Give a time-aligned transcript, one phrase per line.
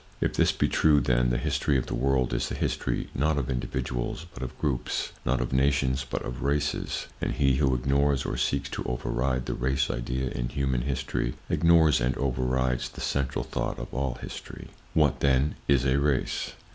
[0.19, 3.51] If this be true, then the history of the world is the history, not of
[3.51, 8.35] individuals, but of groups, not of nations, but of races, and he who ignores or
[8.35, 13.77] seeks to override the race idea in human history ignores and overrides the central thought
[13.77, 14.69] of all history.
[14.95, 16.53] What, then, is a race?